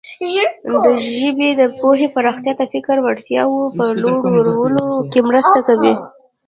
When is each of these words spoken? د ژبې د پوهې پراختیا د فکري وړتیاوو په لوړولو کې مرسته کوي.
د 0.83 0.85
ژبې 1.15 1.49
د 1.59 1.61
پوهې 1.79 2.07
پراختیا 2.15 2.53
د 2.57 2.61
فکري 2.73 3.01
وړتیاوو 3.03 3.63
په 3.77 3.85
لوړولو 4.01 4.85
کې 5.11 5.19
مرسته 5.29 5.59
کوي. 5.67 5.93